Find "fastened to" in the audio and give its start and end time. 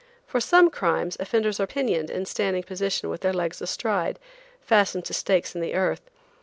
4.59-5.13